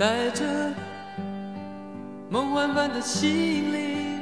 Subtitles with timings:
[0.00, 0.72] 带着
[2.30, 4.18] 梦幻般的心灵，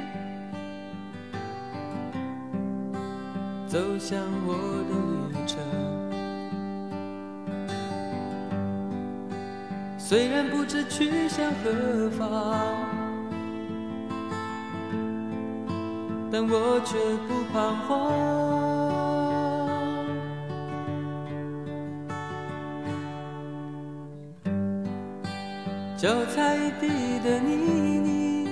[3.65, 4.55] 走向我
[4.89, 4.93] 的
[5.29, 5.57] 旅程。
[9.97, 12.27] 虽然不知去向何方，
[16.29, 18.68] 但我却不彷徨。
[25.99, 26.87] 脚踩地
[27.19, 28.47] 的泥泞，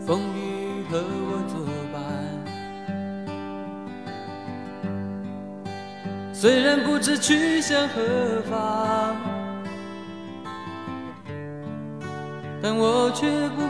[0.00, 1.60] 风雨和我作
[1.92, 2.00] 伴。
[6.32, 9.14] 虽然不知去向何方，
[12.62, 13.68] 但我却不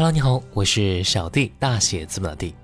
[0.00, 2.54] Hello，你好，我是小弟，大写字母的弟。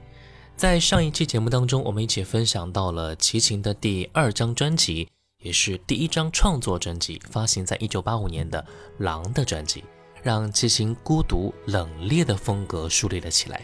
[0.56, 5.06] 在上一期节目当中，我们一起分享到了齐秦的第二张专辑，
[5.42, 8.62] 也是第一张创作专辑，发行在一九八五年的
[9.04, 9.84] 《狼》的专辑，
[10.22, 13.60] 让齐秦孤独冷冽的风格树立了起来。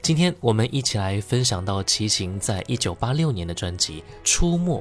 [0.00, 4.80] 今天我们一起来分享到齐秦在一九八六年的专辑《出没》，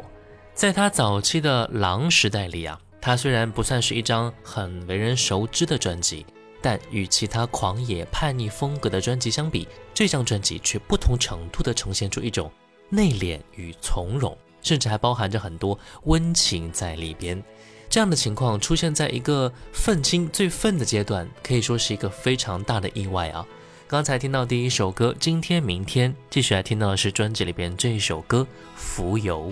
[0.53, 2.79] 在他早期的狼时代里啊。
[3.01, 6.23] 他虽然不算是一张很为人熟知的专辑，
[6.62, 12.51] 但与其他狂野叛逆风格的专辑相比，这张专辑却不同程度地呈现出一种
[12.90, 17.41] 内敛与从容，甚至还包含着很多温情在里边。
[17.90, 23.45] 这样的情况出现在一个愤青最愤的阶段，可以说是一个非常大的意外啊！
[23.88, 28.41] 刚才听到第一首歌《今天明天》，继续来听到的是专辑里边这一首歌
[28.75, 29.50] 《浮游》。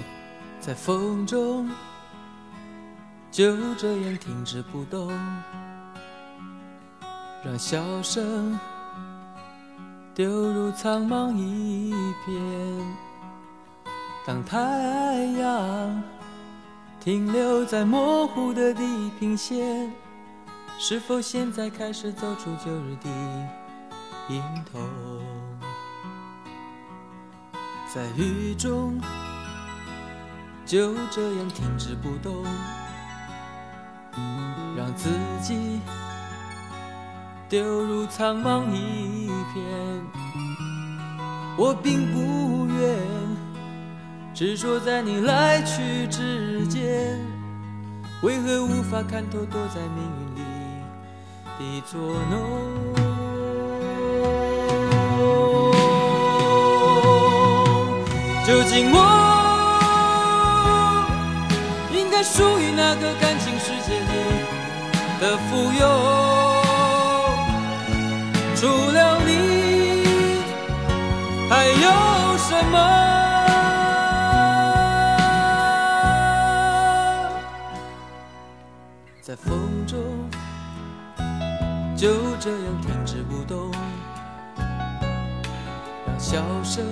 [0.60, 1.70] 在风中。
[3.32, 5.12] 就这样停止不动，
[7.46, 8.60] 让笑声
[10.16, 11.94] 丢入苍茫一
[12.26, 12.36] 片。
[14.26, 14.58] 当太
[15.40, 16.04] 阳
[17.00, 19.94] 停留在模糊的地平线，
[20.80, 23.10] 是否现在开始走出旧日的
[24.30, 24.42] 影
[24.74, 24.80] 头？
[27.94, 29.00] 在雨中
[30.66, 32.44] 就这样停止不动。
[34.76, 35.10] 让自
[35.42, 35.80] 己
[37.56, 39.64] 丢入苍茫一片，
[41.56, 43.00] 我并不愿
[44.34, 47.18] 执着在你来去之间，
[48.24, 50.04] 为何无法看透躲在命
[50.36, 50.44] 运
[51.60, 51.98] 里的作
[52.30, 52.34] 弄。
[58.46, 59.00] 究竟我
[61.94, 64.06] 应该属于哪个感情世界里
[65.22, 66.45] 的富有？
[71.50, 72.78] 还有什么？
[79.22, 79.98] 在风中，
[81.96, 82.08] 就
[82.40, 83.72] 这样停止不动，
[86.06, 86.86] 让笑声。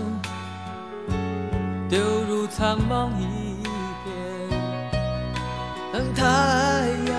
[1.89, 3.61] 丢入苍茫一
[4.03, 4.13] 片，
[5.91, 6.23] 当太
[7.07, 7.13] 阳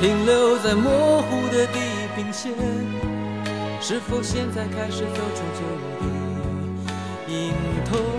[0.00, 1.80] 停留在模糊的地
[2.14, 2.52] 平线，
[3.80, 6.10] 是否现在开始走出旧日
[7.26, 7.52] 的影
[7.86, 8.17] 头？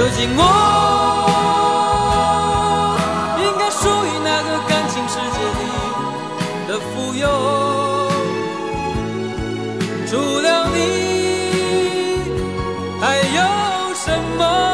[0.00, 0.42] 究竟我
[3.38, 5.62] 应该属于哪个感情世界里
[6.66, 7.22] 的富有？
[10.06, 10.78] 除了你，
[12.98, 13.38] 还有
[13.94, 14.06] 什
[14.38, 14.69] 么？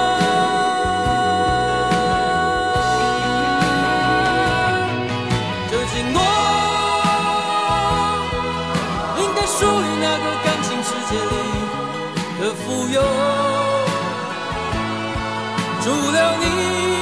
[16.49, 16.96] 了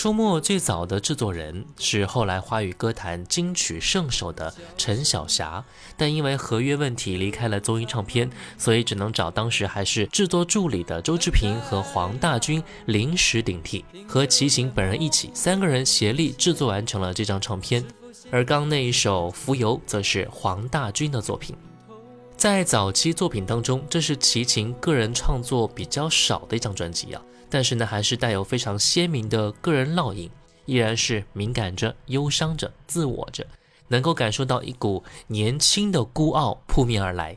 [0.00, 5.62] 出没最早的制作人是后来华语歌坛金曲圣手的陈小霞，
[5.94, 17.84] 但因为合约问题离开了综艺唱片，所以只能找当时还是制作助理的周志平和黄大军临时顶替，和齐秦本人一起，三个人协力制作完成了这张唱片。
[18.30, 21.54] 而刚那一首《浮游》则是黄大军的作品。
[22.38, 27.20] 在早期作品当中，这是齐秦个人创作比较少的一张专辑啊。
[27.50, 30.30] 但是呢，还是带有非常鲜明的个人烙印，
[30.66, 33.44] 依然是敏感着、忧伤着、自我着，
[33.88, 37.36] 能够感受到一股年轻的孤傲扑面而来。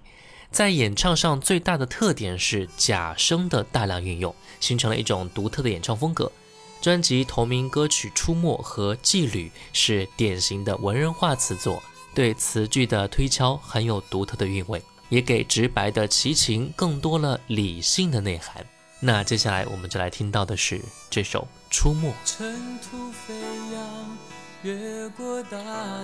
[0.52, 6.32] 在演唱上最大的特点是假声的大量运用，形成了一种独特的演唱风格。
[6.80, 11.82] 专辑同名歌曲《出没》和《妓旅》是典型的文人化词作，
[12.14, 18.64] 对词句的推敲很有独特的韵味，也给直白的齐秦更多了理性的内涵。
[19.06, 20.80] 那接下来我们就来听到的是
[21.10, 21.46] 这首
[21.76, 22.08] 《出没》。
[22.24, 23.36] 尘土飞
[23.74, 24.18] 扬，
[24.62, 25.58] 越过大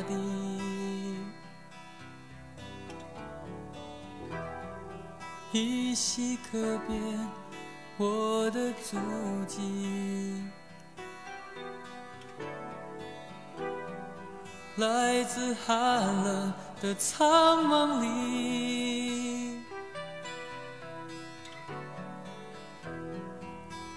[0.05, 1.15] 地，
[5.53, 6.99] 依稀可辨
[7.95, 8.97] 我的足
[9.47, 10.43] 迹，
[14.75, 15.77] 来自寒
[16.25, 19.18] 冷的苍茫里。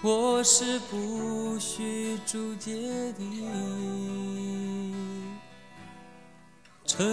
[0.05, 2.73] 我是不需注解
[3.13, 3.23] 的
[6.85, 7.07] 沉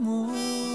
[0.00, 0.71] 默。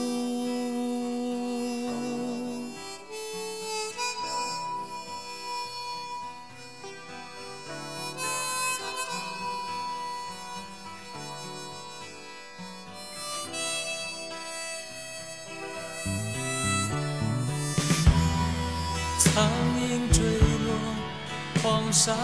[21.97, 22.17] 沙淹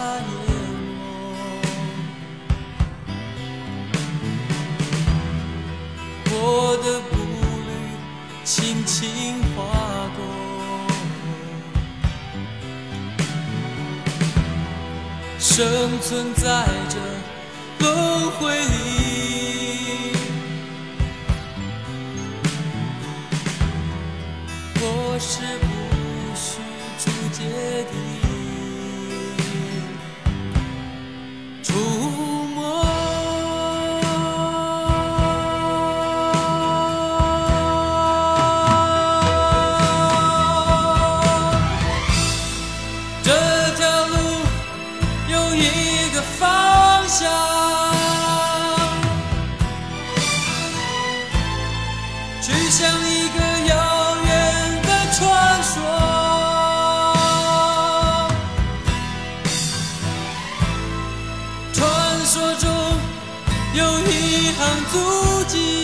[0.86, 1.02] 没，
[6.30, 6.32] 我
[6.76, 7.12] 的步
[7.66, 7.70] 履
[8.44, 8.94] 轻轻
[9.56, 9.58] 划
[10.16, 10.18] 过，
[15.40, 15.50] 生
[16.00, 16.44] 存在
[16.88, 16.94] 这
[17.84, 18.83] 轮回里。
[64.56, 65.83] 行足迹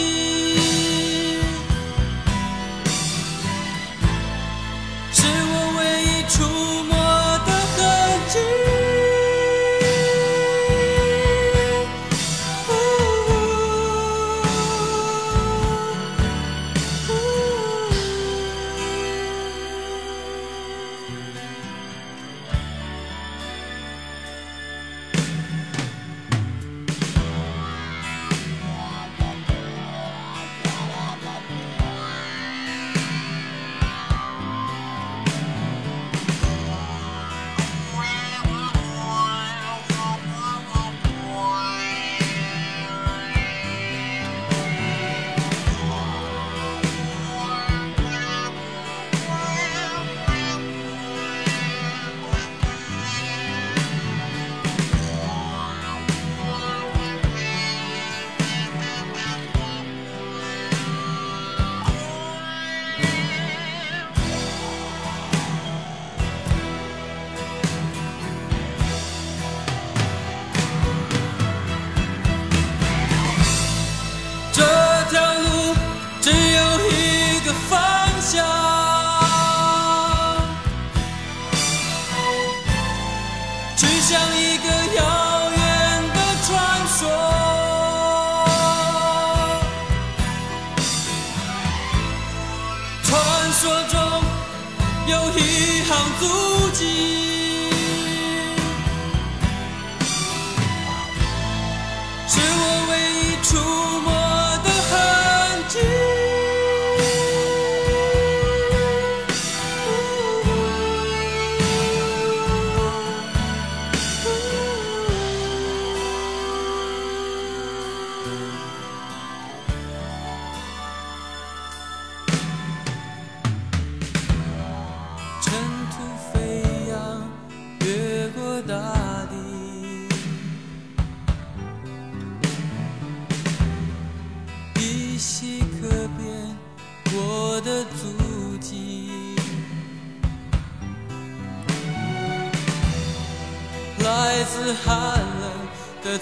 [146.10, 146.18] 그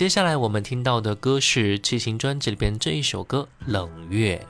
[0.00, 4.42] 接下来我们听到的歌是《七情》专辑里边这一首歌《冷月》。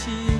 [0.00, 0.39] 哭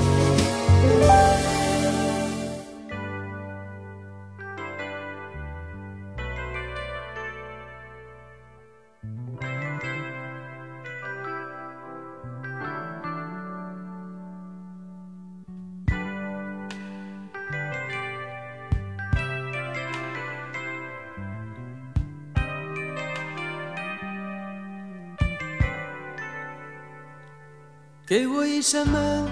[28.11, 29.25] 给我一扇门，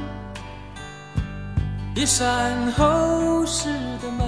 [1.96, 3.68] 一扇厚实
[4.02, 4.26] 的门，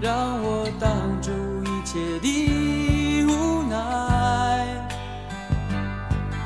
[0.00, 0.90] 让我挡
[1.22, 1.30] 住
[1.62, 4.66] 一切的无奈。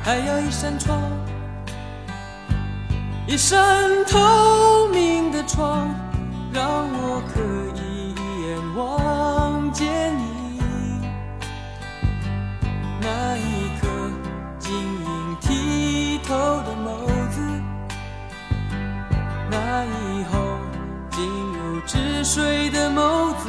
[0.03, 1.01] 还要一扇窗，
[3.27, 5.89] 一扇透明的窗，
[6.53, 7.41] 让我可
[7.81, 10.61] 以一眼望见你。
[13.01, 13.46] 那一
[22.37, 23.49] 水的眸子，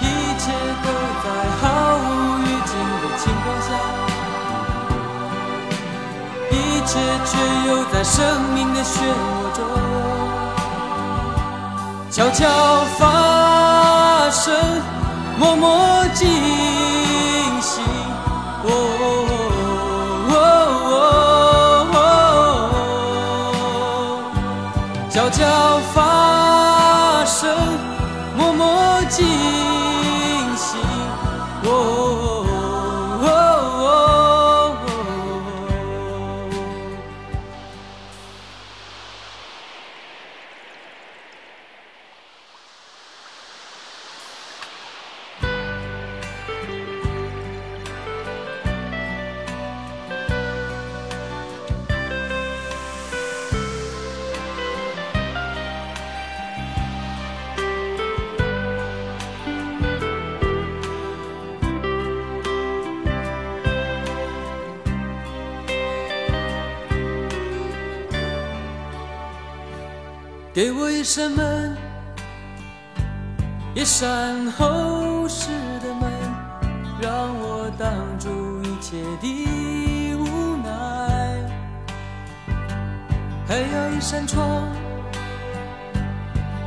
[0.00, 0.04] 一
[0.38, 0.52] 切
[0.84, 0.86] 都
[1.24, 1.26] 在
[1.60, 3.68] 毫无预警的情况下，
[6.52, 6.54] 一
[6.86, 6.90] 切
[7.26, 7.30] 却
[7.66, 8.14] 又在生
[8.54, 9.58] 命的漩涡中
[12.08, 12.46] 悄悄
[12.96, 14.54] 发生。
[15.40, 17.07] 默默记。
[25.10, 27.48] 悄悄发生，
[28.36, 29.26] 默默进
[30.56, 30.78] 行。
[31.64, 32.27] 哦
[70.58, 71.76] 给我一扇门，
[73.76, 76.10] 一扇厚实的门，
[77.00, 81.40] 让我挡住一切的无奈。
[83.46, 84.68] 还有一扇窗，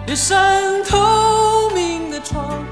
[0.07, 2.63] 一扇透明的窗，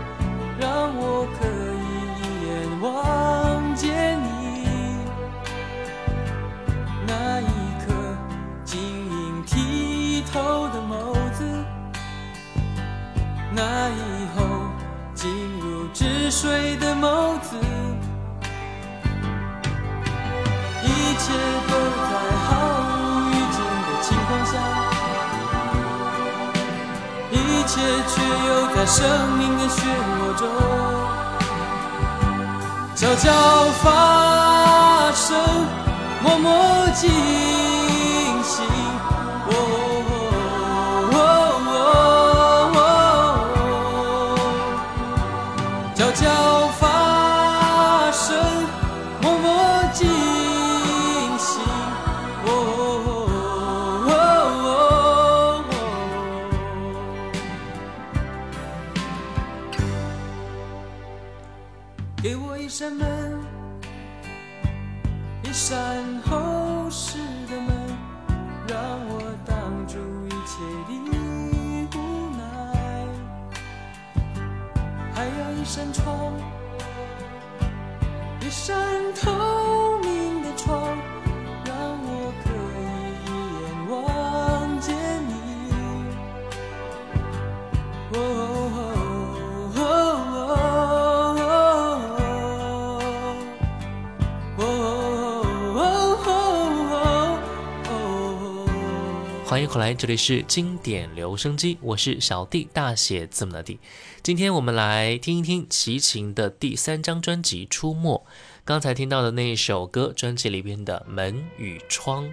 [99.71, 103.79] 回来，这里是经典留声机，我是小弟，大写字母的弟。
[104.23, 108.17] 今天我们来听一听齐秦的第三张专辑《出没》。
[108.65, 112.25] 刚才听到的那一首歌，专辑里边的《门与窗》，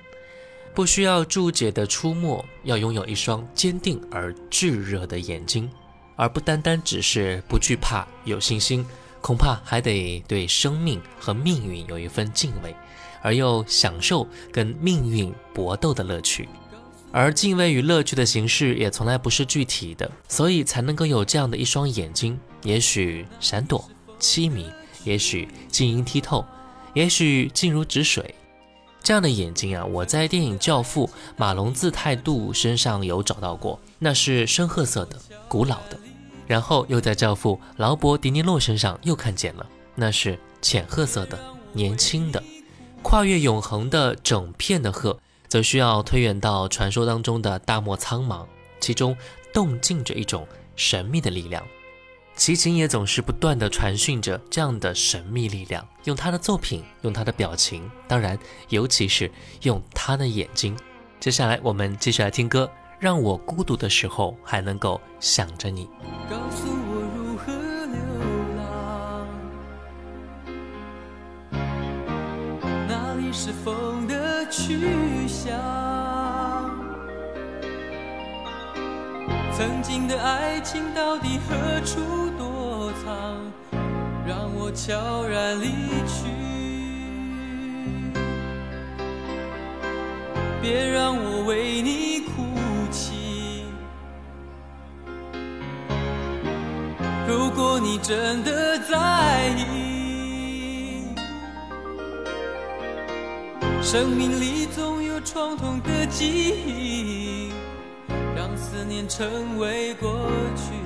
[0.75, 5.71] 不需要注解的出没，要拥有一双坚定而炙热的眼睛，
[6.17, 8.83] 而不单单只是不惧怕、有信心，
[9.21, 12.75] 恐怕还得对生命和命运有一份敬畏，
[13.21, 16.49] 而又享受跟命运搏斗的乐趣。
[17.19, 23.83] 而敬畏与乐趣的形式也从来不是具体的，所以才能够有这样的一双眼睛，也许闪躲、
[24.21, 24.71] 凄迷，
[25.03, 26.45] 也许晶莹剔透，
[26.93, 28.35] 也许静如止水。
[29.03, 31.07] 这样的眼睛啊，我在电影《教父》
[31.39, 35.97] 马龙自泰度身上有找到过，那是深褐色的、古老的；
[36.47, 41.39] 然后又在《教父》劳勃·迪尼洛身上又看见了，那是浅褐色的、
[41.73, 42.45] 年轻的。
[43.01, 45.19] 跨越永恒的整片的褐。
[45.49, 48.47] 则需要推远到传说当中的大漠苍茫，
[48.81, 49.17] 其中
[49.53, 51.63] 动静着一种神秘的力量。
[52.35, 59.31] 齐秦也总是不断的传讯着这样的神秘力量，用他的作品，用他的表情，当然，尤其是
[59.63, 60.77] 用他的眼睛。
[61.19, 65.89] 接下来我们继续来听歌，让我孤独的时候还能够想着你。
[66.29, 67.55] 告诉我如何
[67.87, 67.99] 流
[68.59, 69.27] 浪，
[72.87, 74.16] 哪里是风的
[74.51, 75.55] 去向？
[79.57, 83.37] 曾经的爱情到底何处躲藏？
[84.27, 85.67] 让我悄然离
[86.07, 86.27] 去，
[90.61, 92.43] 别让我为你哭
[92.91, 93.65] 泣。
[97.29, 99.86] 如果你真的在意，
[103.97, 107.51] 生命里总有创痛的记忆，
[108.37, 110.86] 让思念成为过去。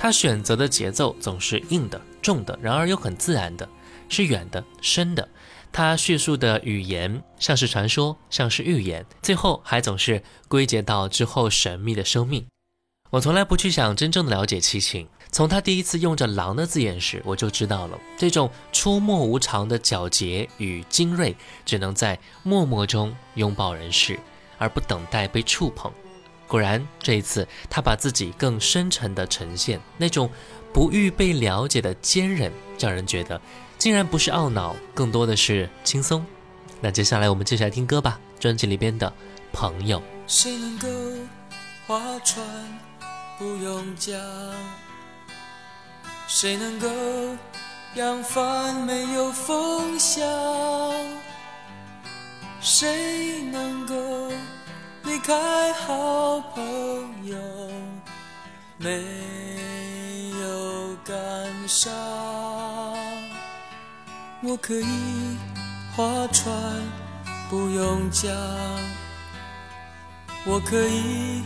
[0.00, 3.68] 他选择的节奏总是硬的、重的，然而又很自然的，
[4.08, 5.28] 是远的、深的。
[5.72, 12.46] 他叙述的语言像是传说，像是预言，最后还总是归结到之后神秘的生命。
[13.10, 21.34] 我从来不去想真正的了解七情，从他第一次用着“狼”的字眼时，我就知道了，这种出没无常的皎洁与精锐，
[21.66, 24.18] 只能在默默中拥抱人世，
[24.58, 25.92] 而不等待被触碰。
[26.48, 30.30] 果然，这一次他把自己更深沉的呈现，那种
[30.72, 33.40] 不欲被了解的坚韧，让人觉得
[33.76, 36.24] 竟然不是懊恼，更多的是轻松。
[36.80, 39.06] 那接下来我们继续来听歌吧，专辑里边的
[39.52, 40.00] 《朋友》。
[40.26, 40.88] 谁能够
[41.86, 42.44] 划船
[43.38, 44.18] 不用桨？
[46.26, 46.88] 谁能够
[47.94, 50.26] 扬帆没有风向？
[52.60, 53.94] 谁能够
[55.08, 57.34] 离开好朋友
[58.76, 58.90] 没
[60.38, 61.16] 有感
[61.66, 61.90] 伤？
[64.42, 65.38] 我可以
[65.96, 66.54] 划船
[67.48, 68.30] 不用桨。
[70.44, 71.42] 我可以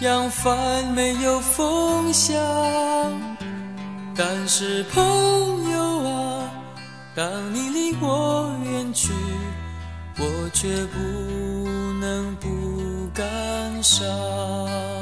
[0.00, 2.34] 扬帆没有风向，
[4.16, 6.50] 但是朋友啊，
[7.14, 9.12] 当你离我远去，
[10.18, 10.98] 我却不
[12.00, 12.71] 能不
[13.14, 15.01] 感伤。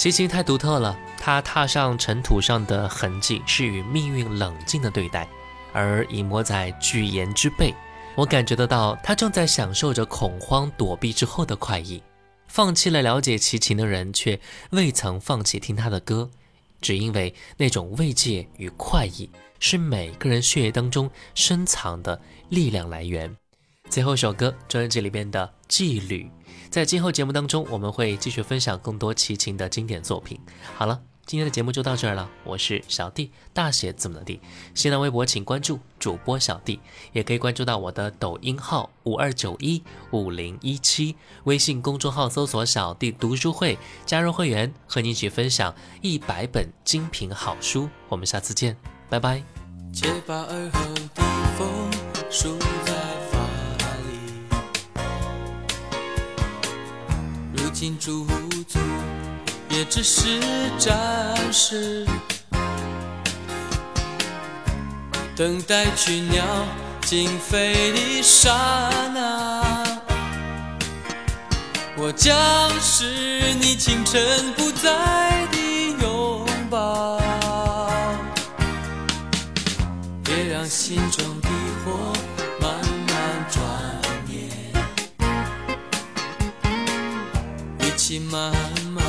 [0.00, 5.28] 齐秦太独特了，他踏上尘土上的痕迹是与命运冷静的对待，
[5.74, 7.74] 而隐没在巨岩之背，
[8.14, 12.02] 我感觉得到他正在享受着恐慌躲避之后的快意。
[12.46, 16.30] 放弃了了解齐秦的人，却未曾放弃听他的歌，
[16.80, 23.36] 只因为那种慰藉与快意是每个人血液当中深藏的力量来源。
[23.90, 26.22] 最后一首歌，专辑里边的《纪律》。
[26.70, 30.40] 在今后节目当中，我们会继续分享更多齐秦的经典作品。
[30.76, 32.30] 好了，今天的节目就到这儿了。
[32.44, 34.40] 我是小弟，大写字母的弟。
[34.76, 36.78] 新浪微博请关注主播小弟，
[37.12, 43.76] 也可以关注到我的抖音号五二九一五零一七，微信公众号搜索“小弟读书会”，
[44.06, 47.88] 加入会员，和你一起分享一百本精品好书。
[48.08, 48.76] 我们下次见，
[49.08, 49.42] 拜拜。
[49.92, 50.80] 且把耳后
[51.16, 51.22] 的
[51.58, 51.90] 风
[57.80, 58.26] 如今驻
[58.68, 58.78] 足
[59.70, 60.38] 也只是
[60.78, 62.06] 暂时，
[65.34, 66.44] 等待群鸟
[67.00, 68.50] 惊飞的刹
[69.14, 69.62] 那，
[71.96, 72.38] 我将
[72.82, 75.56] 是你清晨不在的
[76.02, 77.18] 拥抱。
[80.22, 81.39] 别让心中
[88.30, 88.52] 慢
[88.94, 89.04] 慢，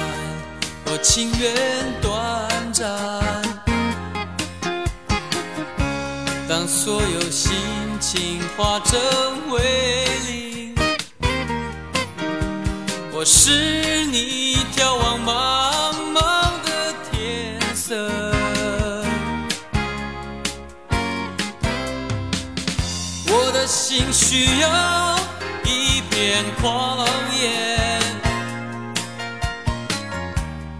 [0.85, 1.53] 我情愿
[2.01, 2.89] 短暂。
[6.49, 7.53] 当所有心
[7.99, 8.99] 情化成
[9.51, 10.75] 为零，
[13.13, 13.90] 我是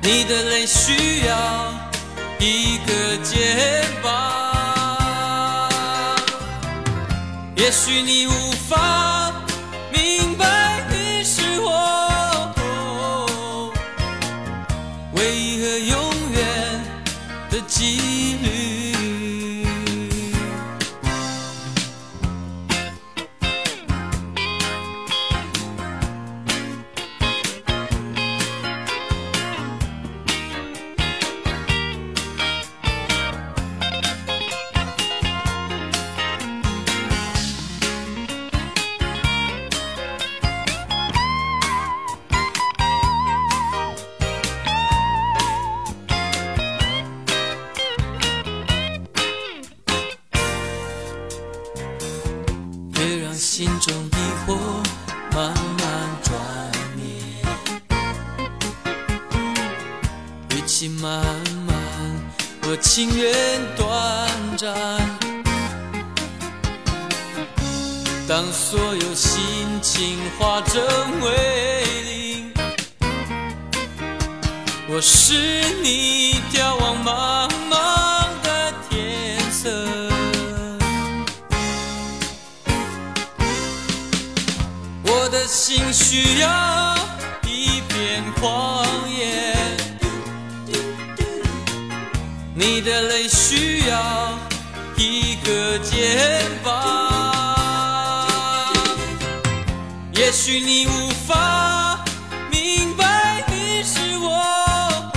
[0.02, 1.74] 你的泪需要
[2.40, 4.10] 一个肩膀。
[7.56, 9.21] 也许你无法
[70.42, 70.82] 化成
[71.22, 71.32] 为
[72.04, 72.52] 零，
[74.90, 75.36] 我是
[75.84, 79.70] 你眺望茫茫的天色。
[85.04, 86.96] 我的心需要
[87.44, 89.54] 一片旷野，
[92.56, 94.40] 你的泪需要
[94.98, 96.91] 一个肩膀。
[100.32, 102.00] 也许你无法
[102.50, 105.12] 明白你是我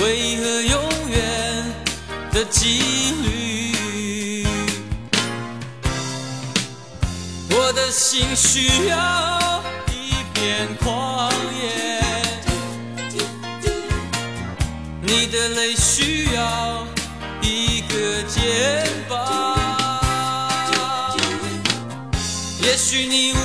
[0.00, 1.74] 为何永远
[2.30, 4.46] 的几率。
[7.50, 11.23] 我的心需要一片旷
[22.94, 23.43] 许你